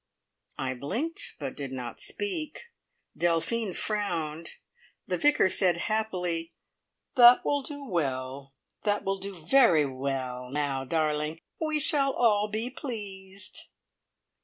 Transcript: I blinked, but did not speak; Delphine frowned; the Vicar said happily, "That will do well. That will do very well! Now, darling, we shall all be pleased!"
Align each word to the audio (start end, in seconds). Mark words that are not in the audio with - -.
I 0.57 0.73
blinked, 0.73 1.35
but 1.39 1.55
did 1.55 1.71
not 1.71 1.99
speak; 1.99 2.63
Delphine 3.15 3.73
frowned; 3.73 4.55
the 5.05 5.15
Vicar 5.15 5.47
said 5.47 5.77
happily, 5.77 6.53
"That 7.15 7.45
will 7.45 7.61
do 7.61 7.87
well. 7.87 8.55
That 8.81 9.03
will 9.03 9.19
do 9.19 9.45
very 9.45 9.85
well! 9.85 10.49
Now, 10.49 10.85
darling, 10.85 11.41
we 11.63 11.79
shall 11.79 12.13
all 12.13 12.47
be 12.47 12.71
pleased!" 12.71 13.65